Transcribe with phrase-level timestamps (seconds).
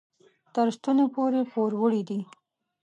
[0.53, 2.19] تر ستوني پورې پوروړي دي.